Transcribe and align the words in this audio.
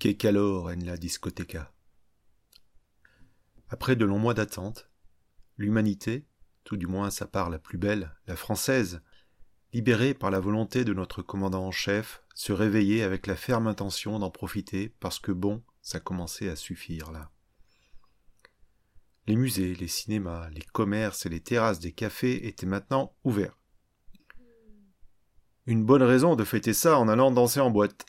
Que 0.00 0.12
calor 0.12 0.68
en 0.68 0.86
la 0.86 0.96
discoteca. 0.96 1.74
Après 3.68 3.96
de 3.96 4.06
longs 4.06 4.18
mois 4.18 4.32
d'attente, 4.32 4.88
l'humanité, 5.58 6.24
tout 6.64 6.78
du 6.78 6.86
moins 6.86 7.10
sa 7.10 7.26
part 7.26 7.50
la 7.50 7.58
plus 7.58 7.76
belle, 7.76 8.10
la 8.26 8.34
française, 8.34 9.02
libérée 9.74 10.14
par 10.14 10.30
la 10.30 10.40
volonté 10.40 10.86
de 10.86 10.94
notre 10.94 11.20
commandant 11.20 11.66
en 11.66 11.70
chef, 11.70 12.22
se 12.34 12.54
réveillait 12.54 13.02
avec 13.02 13.26
la 13.26 13.36
ferme 13.36 13.66
intention 13.66 14.18
d'en 14.18 14.30
profiter 14.30 14.88
parce 15.00 15.18
que 15.18 15.32
bon, 15.32 15.62
ça 15.82 16.00
commençait 16.00 16.48
à 16.48 16.56
suffire 16.56 17.12
là. 17.12 17.30
Les 19.26 19.36
musées, 19.36 19.74
les 19.74 19.86
cinémas, 19.86 20.48
les 20.48 20.64
commerces 20.72 21.26
et 21.26 21.28
les 21.28 21.40
terrasses 21.40 21.78
des 21.78 21.92
cafés 21.92 22.46
étaient 22.46 22.64
maintenant 22.64 23.14
ouverts. 23.22 23.58
Une 25.66 25.84
bonne 25.84 26.02
raison 26.02 26.36
de 26.36 26.44
fêter 26.44 26.72
ça 26.72 26.98
en 26.98 27.06
allant 27.06 27.30
danser 27.30 27.60
en 27.60 27.70
boîte. 27.70 28.06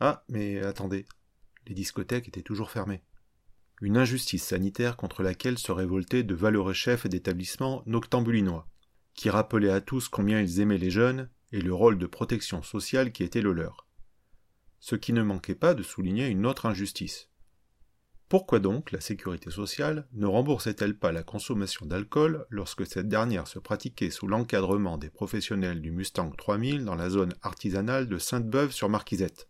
Ah, 0.00 0.24
mais 0.28 0.60
attendez, 0.62 1.06
les 1.66 1.74
discothèques 1.74 2.28
étaient 2.28 2.42
toujours 2.42 2.70
fermées. 2.70 3.02
Une 3.80 3.96
injustice 3.96 4.44
sanitaire 4.44 4.96
contre 4.96 5.22
laquelle 5.22 5.58
se 5.58 5.72
révoltaient 5.72 6.22
de 6.22 6.34
valeureux 6.34 6.72
chefs 6.72 7.06
d'établissements 7.06 7.82
noctambulinois, 7.86 8.68
qui 9.14 9.30
rappelaient 9.30 9.70
à 9.70 9.80
tous 9.80 10.08
combien 10.08 10.40
ils 10.40 10.60
aimaient 10.60 10.78
les 10.78 10.90
jeunes 10.90 11.28
et 11.52 11.60
le 11.60 11.74
rôle 11.74 11.98
de 11.98 12.06
protection 12.06 12.62
sociale 12.62 13.12
qui 13.12 13.24
était 13.24 13.42
le 13.42 13.52
leur. 13.52 13.86
Ce 14.80 14.94
qui 14.94 15.12
ne 15.12 15.22
manquait 15.22 15.54
pas 15.54 15.74
de 15.74 15.82
souligner 15.82 16.28
une 16.28 16.46
autre 16.46 16.66
injustice. 16.66 17.28
Pourquoi 18.28 18.60
donc 18.60 18.92
la 18.92 19.00
sécurité 19.00 19.50
sociale 19.50 20.06
ne 20.12 20.26
remboursait-elle 20.26 20.98
pas 20.98 21.12
la 21.12 21.22
consommation 21.22 21.86
d'alcool 21.86 22.46
lorsque 22.50 22.86
cette 22.86 23.08
dernière 23.08 23.48
se 23.48 23.58
pratiquait 23.58 24.10
sous 24.10 24.28
l'encadrement 24.28 24.98
des 24.98 25.08
professionnels 25.08 25.80
du 25.80 25.90
Mustang 25.90 26.30
3000 26.30 26.84
dans 26.84 26.94
la 26.94 27.10
zone 27.10 27.34
artisanale 27.42 28.06
de 28.06 28.18
Sainte-Beuve 28.18 28.70
sur 28.70 28.88
Marquisette 28.88 29.48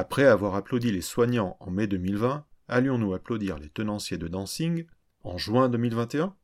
Après 0.00 0.26
avoir 0.26 0.54
applaudi 0.54 0.92
les 0.92 1.00
soignants 1.00 1.56
en 1.58 1.72
mai 1.72 1.88
2020, 1.88 2.46
allions-nous 2.68 3.14
applaudir 3.14 3.58
les 3.58 3.68
tenanciers 3.68 4.16
de 4.16 4.28
dancing 4.28 4.86
en 5.24 5.38
juin 5.38 5.68
2021 5.68 6.36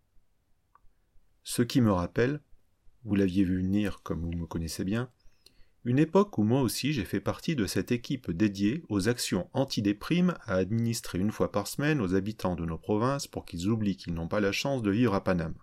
Ce 1.45 1.63
qui 1.63 1.81
me 1.81 1.93
rappelle, 1.93 2.41
vous 3.05 3.15
l'aviez 3.15 3.45
vu 3.45 3.59
venir 3.59 4.03
comme 4.03 4.23
vous 4.23 4.33
me 4.33 4.47
connaissez 4.47 4.83
bien, 4.83 5.09
une 5.85 6.01
époque 6.01 6.37
où 6.37 6.43
moi 6.43 6.63
aussi 6.63 6.93
j'ai 6.93 7.05
fait 7.05 7.21
partie 7.21 7.55
de 7.55 7.67
cette 7.67 7.93
équipe 7.93 8.33
dédiée 8.33 8.83
aux 8.89 9.09
actions 9.09 9.49
anti-déprime 9.53 10.35
à 10.47 10.55
administrer 10.55 11.21
une 11.21 11.31
fois 11.31 11.53
par 11.53 11.69
semaine 11.69 12.01
aux 12.01 12.17
habitants 12.17 12.57
de 12.57 12.65
nos 12.65 12.79
provinces 12.79 13.29
pour 13.29 13.45
qu'ils 13.45 13.69
oublient 13.69 13.97
qu'ils 13.97 14.15
n'ont 14.15 14.27
pas 14.27 14.41
la 14.41 14.51
chance 14.51 14.83
de 14.83 14.91
vivre 14.91 15.15
à 15.15 15.23
Paname. 15.23 15.55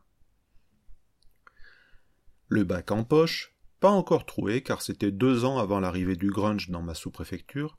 Le 2.47 2.63
bac 2.63 2.91
en 2.91 3.03
poche, 3.03 3.53
pas 3.81 3.91
encore 3.91 4.25
trouvé 4.25 4.63
car 4.63 4.81
c'était 4.81 5.11
deux 5.11 5.43
ans 5.43 5.57
avant 5.57 5.81
l'arrivée 5.81 6.15
du 6.15 6.29
grunge 6.29 6.69
dans 6.69 6.83
ma 6.83 6.93
sous-préfecture, 6.93 7.77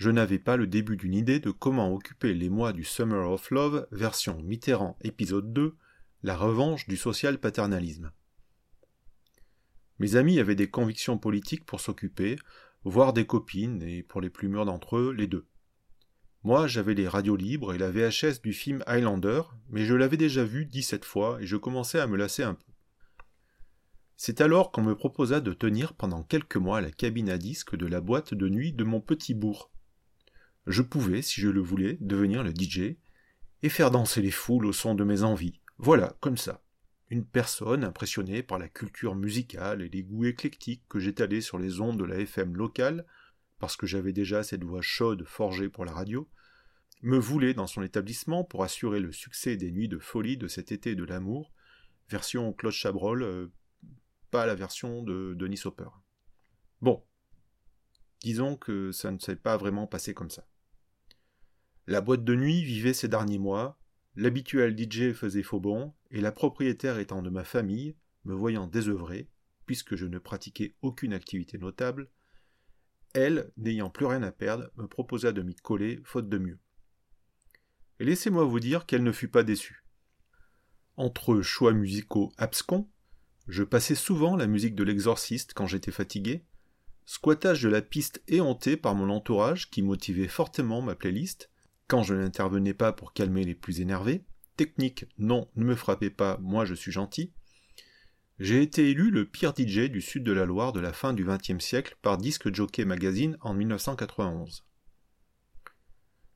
je 0.00 0.08
n'avais 0.08 0.38
pas 0.38 0.56
le 0.56 0.66
début 0.66 0.96
d'une 0.96 1.12
idée 1.12 1.40
de 1.40 1.50
comment 1.50 1.92
occuper 1.92 2.32
les 2.32 2.48
mois 2.48 2.72
du 2.72 2.84
Summer 2.84 3.30
of 3.30 3.50
Love 3.50 3.86
version 3.92 4.40
Mitterrand 4.40 4.96
épisode 5.02 5.52
2, 5.52 5.76
la 6.22 6.38
revanche 6.38 6.88
du 6.88 6.96
social 6.96 7.38
paternalisme. 7.38 8.10
Mes 9.98 10.16
amis 10.16 10.40
avaient 10.40 10.54
des 10.54 10.70
convictions 10.70 11.18
politiques 11.18 11.66
pour 11.66 11.82
s'occuper, 11.82 12.36
voire 12.82 13.12
des 13.12 13.26
copines, 13.26 13.82
et 13.82 14.02
pour 14.02 14.22
les 14.22 14.30
plus 14.30 14.48
mûrs 14.48 14.64
d'entre 14.64 14.96
eux, 14.96 15.12
les 15.12 15.26
deux. 15.26 15.44
Moi, 16.44 16.66
j'avais 16.66 16.94
les 16.94 17.06
radios 17.06 17.36
libres 17.36 17.74
et 17.74 17.78
la 17.78 17.90
VHS 17.90 18.40
du 18.42 18.54
film 18.54 18.82
Highlander, 18.86 19.42
mais 19.68 19.84
je 19.84 19.94
l'avais 19.94 20.16
déjà 20.16 20.44
vu 20.44 20.64
dix-sept 20.64 21.04
fois 21.04 21.42
et 21.42 21.46
je 21.46 21.58
commençais 21.58 22.00
à 22.00 22.06
me 22.06 22.16
lasser 22.16 22.42
un 22.42 22.54
peu. 22.54 22.72
C'est 24.16 24.40
alors 24.40 24.72
qu'on 24.72 24.82
me 24.82 24.96
proposa 24.96 25.42
de 25.42 25.52
tenir 25.52 25.92
pendant 25.92 26.22
quelques 26.22 26.56
mois 26.56 26.80
la 26.80 26.90
cabine 26.90 27.28
à 27.28 27.36
disques 27.36 27.76
de 27.76 27.86
la 27.86 28.00
boîte 28.00 28.32
de 28.32 28.48
nuit 28.48 28.72
de 28.72 28.84
mon 28.84 29.02
petit 29.02 29.34
bourg. 29.34 29.70
Je 30.70 30.82
pouvais, 30.82 31.22
si 31.22 31.40
je 31.40 31.48
le 31.48 31.60
voulais, 31.60 31.98
devenir 32.00 32.42
le 32.42 32.50
DJ 32.50 32.96
et 33.62 33.68
faire 33.68 33.90
danser 33.90 34.22
les 34.22 34.30
foules 34.30 34.66
au 34.66 34.72
son 34.72 34.94
de 34.94 35.04
mes 35.04 35.22
envies. 35.22 35.60
Voilà, 35.78 36.16
comme 36.20 36.36
ça 36.36 36.62
une 37.10 37.26
personne 37.26 37.82
impressionnée 37.82 38.42
par 38.42 38.58
la 38.58 38.68
culture 38.68 39.16
musicale 39.16 39.82
et 39.82 39.88
les 39.88 40.04
goûts 40.04 40.26
éclectiques 40.26 40.84
que 40.88 41.00
j'étalais 41.00 41.40
sur 41.40 41.58
les 41.58 41.80
ondes 41.80 41.98
de 41.98 42.04
la 42.04 42.20
FM 42.20 42.56
locale, 42.56 43.04
parce 43.58 43.76
que 43.76 43.86
j'avais 43.86 44.12
déjà 44.12 44.44
cette 44.44 44.64
voix 44.64 44.80
chaude 44.80 45.24
forgée 45.26 45.68
pour 45.68 45.84
la 45.84 45.92
radio, 45.92 46.28
me 47.02 47.18
voulait 47.18 47.54
dans 47.54 47.66
son 47.66 47.82
établissement 47.82 48.44
pour 48.44 48.62
assurer 48.62 49.00
le 49.00 49.10
succès 49.10 49.56
des 49.56 49.72
nuits 49.72 49.88
de 49.88 49.98
folie 49.98 50.36
de 50.36 50.46
cet 50.46 50.70
été 50.70 50.94
de 50.94 51.04
l'amour, 51.04 51.52
version 52.08 52.52
Claude 52.52 52.72
Chabrol, 52.72 53.22
euh, 53.22 53.48
pas 54.30 54.46
la 54.46 54.54
version 54.54 55.02
de 55.02 55.34
Denis 55.34 55.60
Hopper. 55.64 55.88
Bon, 56.80 57.02
disons 58.20 58.56
que 58.56 58.92
ça 58.92 59.10
ne 59.10 59.18
s'est 59.18 59.36
pas 59.36 59.56
vraiment 59.56 59.88
passé 59.88 60.14
comme 60.14 60.30
ça. 60.30 60.46
La 61.90 62.00
boîte 62.00 62.22
de 62.22 62.36
nuit 62.36 62.62
vivait 62.62 62.94
ces 62.94 63.08
derniers 63.08 63.40
mois, 63.40 63.76
L'habituel 64.14 64.78
DJ 64.78 65.12
faisait 65.12 65.42
faux 65.42 65.58
bon, 65.58 65.92
et 66.12 66.20
la 66.20 66.30
propriétaire 66.30 67.00
étant 67.00 67.20
de 67.20 67.30
ma 67.30 67.42
famille, 67.42 67.96
me 68.22 68.32
voyant 68.32 68.68
désœuvré, 68.68 69.28
puisque 69.66 69.96
je 69.96 70.06
ne 70.06 70.20
pratiquais 70.20 70.76
aucune 70.82 71.12
activité 71.12 71.58
notable, 71.58 72.08
elle, 73.12 73.50
n'ayant 73.56 73.90
plus 73.90 74.06
rien 74.06 74.22
à 74.22 74.30
perdre, 74.30 74.70
me 74.76 74.86
proposa 74.86 75.32
de 75.32 75.42
m'y 75.42 75.56
coller, 75.56 76.00
faute 76.04 76.28
de 76.28 76.38
mieux. 76.38 76.60
Et 77.98 78.04
laissez-moi 78.04 78.44
vous 78.44 78.60
dire 78.60 78.86
qu'elle 78.86 79.02
ne 79.02 79.10
fut 79.10 79.26
pas 79.26 79.42
déçue. 79.42 79.84
Entre 80.96 81.42
choix 81.42 81.72
musicaux 81.72 82.32
abscons, 82.38 82.88
je 83.48 83.64
passais 83.64 83.96
souvent 83.96 84.36
la 84.36 84.46
musique 84.46 84.76
de 84.76 84.84
l'exorciste 84.84 85.54
quand 85.54 85.66
j'étais 85.66 85.90
fatigué, 85.90 86.44
squattage 87.04 87.64
de 87.64 87.68
la 87.68 87.82
piste 87.82 88.22
éhontée 88.28 88.76
par 88.76 88.94
mon 88.94 89.10
entourage 89.10 89.70
qui 89.70 89.82
motivait 89.82 90.28
fortement 90.28 90.82
ma 90.82 90.94
playlist, 90.94 91.49
quand 91.90 92.04
je 92.04 92.14
n'intervenais 92.14 92.72
pas 92.72 92.92
pour 92.92 93.12
calmer 93.12 93.44
les 93.44 93.56
plus 93.56 93.80
énervés, 93.80 94.22
technique 94.56 95.06
non, 95.18 95.48
ne 95.56 95.64
me 95.64 95.74
frappez 95.74 96.08
pas, 96.08 96.38
moi 96.40 96.64
je 96.64 96.74
suis 96.74 96.92
gentil, 96.92 97.32
j'ai 98.38 98.62
été 98.62 98.90
élu 98.90 99.10
le 99.10 99.26
pire 99.26 99.52
DJ 99.58 99.90
du 99.90 100.00
sud 100.00 100.22
de 100.22 100.30
la 100.30 100.46
Loire 100.46 100.72
de 100.72 100.78
la 100.78 100.92
fin 100.92 101.12
du 101.12 101.24
XXe 101.24 101.58
siècle 101.58 101.96
par 102.00 102.16
Disque 102.16 102.54
Jockey 102.54 102.84
Magazine 102.84 103.36
en 103.40 103.54
1991. 103.54 104.64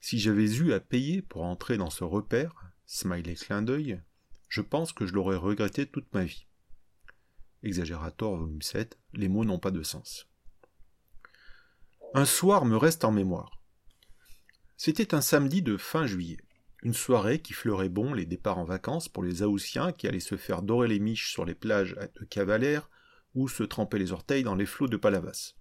Si 0.01 0.19
j'avais 0.19 0.53
eu 0.57 0.73
à 0.73 0.81
payer 0.81 1.23
pour 1.23 1.45
entrer 1.45 1.77
dans 1.77 1.89
ce 1.89 2.03
repère, 2.03 2.57
smiley 2.87 3.37
clin 3.37 3.63
d'œil, 3.63 4.01
je 4.49 4.61
pense 4.61 4.93
que 4.93 5.07
je 5.07 5.15
l'aurais 5.15 5.37
regretté 5.37 5.87
toute 5.87 6.13
ma 6.13 6.25
vie. 6.25 6.49
Exagérator 7.63 8.37
volume 8.37 8.61
7, 8.61 8.99
les 9.13 9.29
mots 9.29 9.45
n'ont 9.45 9.61
pas 9.61 9.71
de 9.71 9.85
sens. 9.85 10.27
Un 12.13 12.25
soir 12.25 12.65
me 12.65 12.77
reste 12.77 13.05
en 13.05 13.13
mémoire. 13.13 13.64
C'était 14.77 15.15
un 15.15 15.21
samedi 15.21 15.63
de 15.63 15.77
fin 15.77 16.07
juillet, 16.07 16.39
une 16.83 16.95
soirée 16.95 17.39
qui 17.39 17.53
fleurait 17.53 17.89
bon 17.89 18.13
les 18.13 18.27
départs 18.27 18.59
en 18.59 18.65
vacances 18.65 19.09
pour 19.09 19.23
les 19.23 19.43
Aoussiens 19.43 19.93
qui 19.93 20.07
allaient 20.09 20.21
se 20.21 20.37
faire 20.37 20.63
dorer 20.63 20.89
les 20.89 20.99
miches 20.99 21.31
sur 21.31 21.45
les 21.45 21.55
plages 21.55 21.97
de 22.21 22.25
Cavalère 22.25 22.91
ou 23.35 23.49
se 23.49 23.63
tremper 23.63 23.99
les 23.99 24.13
orteils 24.13 24.43
dans 24.43 24.55
les 24.55 24.67
flots 24.67 24.89
de 24.89 24.97
Palavas. 24.97 25.55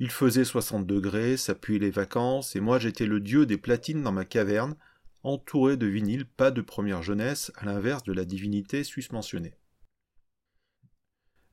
Il 0.00 0.10
faisait 0.10 0.44
soixante 0.44 0.86
degrés, 0.86 1.36
s'appuyaient 1.36 1.78
les 1.78 1.90
vacances, 1.90 2.56
et 2.56 2.60
moi 2.60 2.78
j'étais 2.78 3.06
le 3.06 3.20
dieu 3.20 3.46
des 3.46 3.58
platines 3.58 4.02
dans 4.02 4.12
ma 4.12 4.24
caverne, 4.24 4.76
entouré 5.22 5.76
de 5.76 5.86
vinyles 5.86 6.26
pas 6.26 6.50
de 6.50 6.60
première 6.60 7.02
jeunesse, 7.02 7.52
à 7.56 7.66
l'inverse 7.66 8.04
de 8.04 8.12
la 8.12 8.24
divinité 8.24 8.84
susmentionnée. 8.84 9.54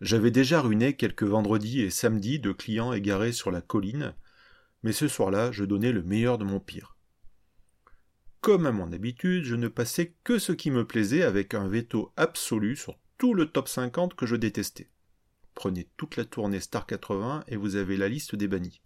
J'avais 0.02 0.32
déjà 0.32 0.62
ruiné 0.62 0.96
quelques 0.96 1.24
vendredis 1.24 1.82
et 1.82 1.90
samedis 1.90 2.40
de 2.40 2.52
clients 2.52 2.94
égarés 2.94 3.32
sur 3.32 3.50
la 3.50 3.62
colline, 3.62 4.14
mais 4.86 4.94
ce 4.94 5.08
soir-là, 5.08 5.52
je 5.52 5.66
donnais 5.66 5.92
le 5.92 6.04
meilleur 6.04 6.38
de 6.38 6.44
mon 6.44 6.60
pire. 6.60 6.96
Comme 8.40 8.68
à 8.68 8.72
mon 8.72 8.94
habitude, 8.94 9.44
je 9.44 9.56
ne 9.56 9.68
passais 9.68 10.14
que 10.24 10.38
ce 10.38 10.52
qui 10.52 10.70
me 10.70 10.86
plaisait 10.86 11.24
avec 11.24 11.56
un 11.56 11.68
veto 11.68 12.14
absolu 12.18 12.76
sur 12.76 13.00
tout 13.18 13.34
le 13.34 13.48
top 13.48 13.68
50 13.68 14.14
que 14.14 14.28
je 14.28 14.36
détestais. 14.36 14.92
Prenez 15.56 15.90
toute 15.98 16.18
la 16.18 16.24
tournée 16.24 16.60
Star 16.60 16.86
80 16.86 17.46
et 17.48 17.56
vous 17.56 17.78
avez 17.78 17.98
la 17.98 18.08
liste 18.08 18.36
des 18.36 18.48
bannis. 18.48 18.84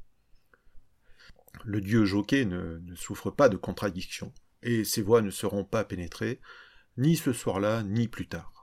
Le 1.65 1.81
dieu 1.81 2.05
Jockey 2.05 2.45
ne, 2.45 2.77
ne 2.77 2.95
souffre 2.95 3.29
pas 3.29 3.49
de 3.49 3.57
contradictions, 3.57 4.31
et 4.63 4.85
ses 4.85 5.01
voix 5.01 5.21
ne 5.21 5.31
seront 5.31 5.65
pas 5.65 5.83
pénétrées, 5.83 6.39
ni 6.95 7.17
ce 7.17 7.33
soir-là, 7.33 7.83
ni 7.83 8.07
plus 8.07 8.29
tard. 8.29 8.58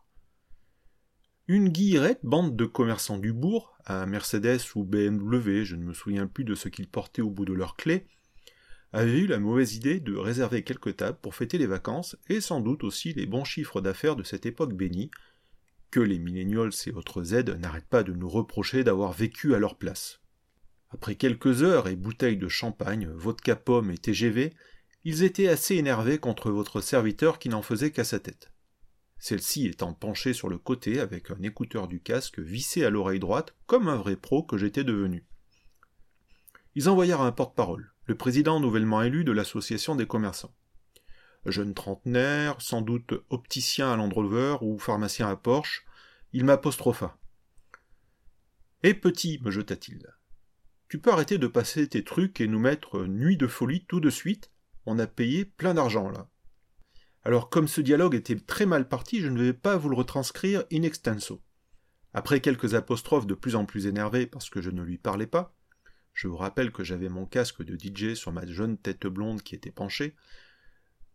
Une 1.48 1.68
guillerette 1.68 2.24
bande 2.24 2.56
de 2.56 2.64
commerçants 2.64 3.18
du 3.18 3.32
bourg, 3.32 3.78
à 3.84 4.04
Mercedes 4.04 4.58
ou 4.74 4.82
BMW, 4.82 5.62
je 5.62 5.76
ne 5.76 5.84
me 5.84 5.92
souviens 5.92 6.26
plus 6.26 6.42
de 6.42 6.56
ce 6.56 6.68
qu'ils 6.68 6.88
portaient 6.88 7.22
au 7.22 7.30
bout 7.30 7.44
de 7.44 7.52
leurs 7.52 7.76
clés, 7.76 8.08
avait 8.92 9.20
eu 9.20 9.28
la 9.28 9.38
mauvaise 9.38 9.76
idée 9.76 10.00
de 10.00 10.16
réserver 10.16 10.64
quelques 10.64 10.96
tables 10.96 11.18
pour 11.22 11.36
fêter 11.36 11.56
les 11.56 11.68
vacances 11.68 12.16
et 12.28 12.40
sans 12.40 12.60
doute 12.60 12.82
aussi 12.82 13.12
les 13.12 13.26
bons 13.26 13.44
chiffres 13.44 13.80
d'affaires 13.80 14.16
de 14.16 14.24
cette 14.24 14.44
époque 14.44 14.74
bénie, 14.74 15.12
que 15.92 16.00
les 16.00 16.18
millennials 16.18 16.72
et 16.84 16.90
autres 16.90 17.22
Z 17.22 17.44
n'arrêtent 17.60 17.86
pas 17.86 18.02
de 18.02 18.12
nous 18.12 18.28
reprocher 18.28 18.82
d'avoir 18.82 19.12
vécu 19.12 19.54
à 19.54 19.60
leur 19.60 19.78
place. 19.78 20.20
Après 20.90 21.14
quelques 21.14 21.62
heures 21.62 21.86
et 21.86 21.94
bouteilles 21.94 22.38
de 22.38 22.48
champagne, 22.48 23.08
vodka 23.14 23.54
pomme 23.54 23.92
et 23.92 23.98
TGV, 23.98 24.52
ils 25.04 25.22
étaient 25.22 25.46
assez 25.46 25.76
énervés 25.76 26.18
contre 26.18 26.50
votre 26.50 26.80
serviteur 26.80 27.38
qui 27.38 27.50
n'en 27.50 27.62
faisait 27.62 27.92
qu'à 27.92 28.02
sa 28.02 28.18
tête 28.18 28.50
celle-ci 29.26 29.66
étant 29.66 29.92
penchée 29.92 30.32
sur 30.32 30.48
le 30.48 30.56
côté 30.56 31.00
avec 31.00 31.32
un 31.32 31.42
écouteur 31.42 31.88
du 31.88 32.00
casque 32.00 32.38
vissé 32.38 32.84
à 32.84 32.90
l'oreille 32.90 33.18
droite 33.18 33.56
comme 33.66 33.88
un 33.88 33.96
vrai 33.96 34.14
pro 34.14 34.44
que 34.44 34.56
j'étais 34.56 34.84
devenu. 34.84 35.26
Ils 36.76 36.88
envoyèrent 36.88 37.22
un 37.22 37.32
porte-parole, 37.32 37.92
le 38.04 38.16
président 38.16 38.60
nouvellement 38.60 39.02
élu 39.02 39.24
de 39.24 39.32
l'association 39.32 39.96
des 39.96 40.06
commerçants. 40.06 40.54
Jeune 41.44 41.74
trentenaire, 41.74 42.60
sans 42.60 42.82
doute 42.82 43.14
opticien 43.30 43.92
à 43.92 43.96
Land 43.96 44.10
Rover 44.10 44.58
ou 44.60 44.78
pharmacien 44.78 45.28
à 45.28 45.34
Porsche, 45.34 45.84
il 46.32 46.44
m'apostropha. 46.44 47.18
Eh 48.84 48.94
petit, 48.94 49.40
me 49.42 49.50
jeta-t-il, 49.50 50.06
tu 50.88 51.00
peux 51.00 51.10
arrêter 51.10 51.38
de 51.38 51.48
passer 51.48 51.88
tes 51.88 52.04
trucs 52.04 52.40
et 52.40 52.46
nous 52.46 52.60
mettre 52.60 53.06
nuit 53.06 53.36
de 53.36 53.48
folie 53.48 53.84
tout 53.86 53.98
de 53.98 54.10
suite? 54.10 54.52
On 54.84 55.00
a 55.00 55.08
payé 55.08 55.44
plein 55.44 55.74
d'argent 55.74 56.10
là. 56.10 56.28
Alors 57.26 57.50
comme 57.50 57.66
ce 57.66 57.80
dialogue 57.80 58.14
était 58.14 58.38
très 58.38 58.66
mal 58.66 58.88
parti, 58.88 59.20
je 59.20 59.26
ne 59.26 59.42
vais 59.42 59.52
pas 59.52 59.76
vous 59.76 59.88
le 59.88 59.96
retranscrire 59.96 60.62
in 60.72 60.84
extenso. 60.84 61.42
Après 62.14 62.38
quelques 62.38 62.74
apostrophes 62.74 63.26
de 63.26 63.34
plus 63.34 63.56
en 63.56 63.64
plus 63.64 63.88
énervées 63.88 64.28
parce 64.28 64.48
que 64.48 64.62
je 64.62 64.70
ne 64.70 64.80
lui 64.80 64.96
parlais 64.96 65.26
pas, 65.26 65.52
je 66.12 66.28
vous 66.28 66.36
rappelle 66.36 66.70
que 66.70 66.84
j'avais 66.84 67.08
mon 67.08 67.26
casque 67.26 67.64
de 67.64 67.76
DJ 67.76 68.14
sur 68.14 68.30
ma 68.30 68.46
jeune 68.46 68.78
tête 68.78 69.08
blonde 69.08 69.42
qui 69.42 69.56
était 69.56 69.72
penchée, 69.72 70.14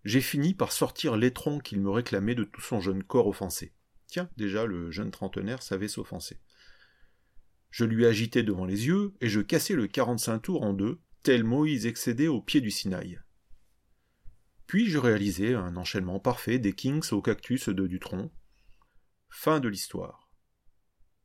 j'ai 0.03 0.19
fini 0.19 0.53
par 0.53 0.73
sortir 0.73 1.15
l'étron 1.15 1.59
qu'il 1.59 1.79
me 1.79 1.89
réclamait 1.89 2.35
de 2.35 2.43
tout 2.43 2.59
son 2.59 2.81
jeune 2.81 3.03
corps 3.03 3.27
offensé. 3.27 3.71
Tiens, 4.07 4.29
déjà 4.35 4.65
le 4.65 4.91
jeune 4.91 5.11
trentenaire 5.11 5.63
savait 5.63 5.87
s'offenser. 5.87 6.41
Je 7.69 7.85
lui 7.85 8.05
agitai 8.05 8.43
devant 8.43 8.65
les 8.65 8.85
yeux, 8.87 9.13
et 9.21 9.29
je 9.29 9.39
cassai 9.39 9.75
le 9.75 9.87
quarante-cinq 9.87 10.39
tours 10.39 10.63
en 10.63 10.73
deux, 10.73 10.99
tel 11.23 11.45
Moïse 11.45 11.85
excédé 11.85 12.27
au 12.27 12.41
pied 12.41 12.59
du 12.59 12.69
Sinaï. 12.69 13.17
Puis 14.71 14.87
je 14.87 14.97
réalisai 14.97 15.53
un 15.53 15.75
enchaînement 15.75 16.21
parfait 16.21 16.57
des 16.57 16.71
Kings 16.71 17.11
au 17.11 17.21
cactus 17.21 17.67
de 17.67 17.87
Dutron. 17.87 18.31
Fin 19.27 19.59
de 19.59 19.67
l'histoire. 19.67 20.31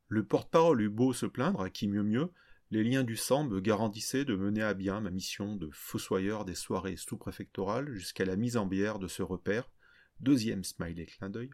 Le 0.09 0.25
porte-parole 0.25 0.81
eut 0.81 0.89
beau 0.89 1.13
se 1.13 1.25
plaindre, 1.25 1.61
à 1.61 1.69
qui 1.69 1.87
mieux 1.87 2.03
mieux, 2.03 2.29
les 2.71 2.83
liens 2.83 3.05
du 3.05 3.15
sang 3.15 3.45
me 3.45 3.61
garantissaient 3.61 4.25
de 4.25 4.35
mener 4.35 4.63
à 4.63 4.73
bien 4.73 4.99
ma 4.99 5.11
mission 5.11 5.55
de 5.55 5.69
fossoyeur 5.71 6.43
des 6.43 6.55
soirées 6.55 6.97
sous-préfectorales 6.97 7.93
jusqu'à 7.93 8.25
la 8.25 8.35
mise 8.35 8.57
en 8.57 8.65
bière 8.65 8.99
de 8.99 9.07
ce 9.07 9.23
repère, 9.23 9.71
deuxième 10.19 10.65
smiley 10.65 11.05
clin 11.05 11.29
d'œil, 11.29 11.51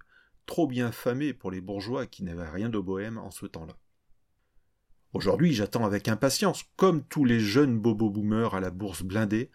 trop 0.48 0.66
bien 0.66 0.92
famé 0.92 1.31
pour 1.31 1.51
les 1.51 1.62
bourgeois 1.62 2.07
qui 2.07 2.24
n'avaient 2.24 2.50
rien 2.50 2.69
de 2.69 2.80
bohème 2.80 3.19
en 3.19 3.30
ce 3.30 3.46
temps-là. 3.46 3.78
Aujourd'hui, 5.13 5.54
j'attends 5.54 5.86
avec 5.86 6.07
impatience, 6.07 6.63
comme 6.75 7.06
tous 7.06 7.24
les 7.24 7.39
jeunes 7.39 7.80
bobo 7.80 8.10
boomers 8.10 8.56
à 8.56 8.62
la 8.62 8.72
bourse 8.72 9.04
blindée, 9.04 9.51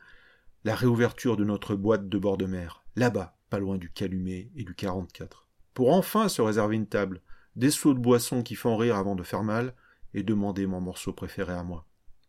la 0.64 0.74
réouverture 0.74 1.36
de 1.36 1.44
notre 1.44 1.74
boîte 1.74 2.08
de 2.08 2.18
bord 2.18 2.36
de 2.36 2.46
mer, 2.46 2.84
là-bas, 2.96 3.38
pas 3.50 3.58
loin 3.58 3.78
du 3.78 3.90
calumet 3.90 4.50
et 4.56 4.64
du 4.64 4.74
44. 4.74 5.48
Pour 5.74 5.92
enfin 5.92 6.28
se 6.28 6.42
réserver 6.42 6.76
une 6.76 6.88
table, 6.88 7.22
des 7.56 7.70
seaux 7.70 7.94
de 7.94 8.00
boissons 8.00 8.42
qui 8.42 8.54
font 8.54 8.76
rire 8.76 8.96
avant 8.96 9.14
de 9.14 9.22
faire 9.22 9.42
mal, 9.42 9.74
et 10.14 10.22
demander 10.22 10.66
mon 10.66 10.80
morceau 10.80 11.12
préféré 11.12 11.52
à 11.52 11.62
moi. 11.62 11.86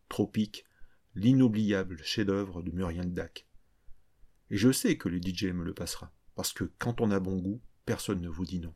Tropique, 0.10 0.66
l'inoubliable 1.16 1.98
chef-d'œuvre 2.04 2.62
de 2.62 2.72
Muriel 2.72 3.14
Dac. 3.14 3.48
Et 4.50 4.58
je 4.58 4.72
sais 4.72 4.98
que 4.98 5.10
le 5.10 5.22
DJ 5.22 5.46
me 5.46 5.64
le 5.64 5.74
passera, 5.74 6.12
parce 6.36 6.54
que 6.54 6.72
quand 6.78 7.02
on 7.02 7.12
a 7.12 7.20
bon 7.20 7.38
goût, 7.38 7.62
personne 7.86 8.22
ne 8.22 8.30
vous 8.30 8.46
dit 8.46 8.60
non. 8.60 8.74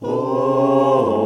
Oh, 0.00 1.24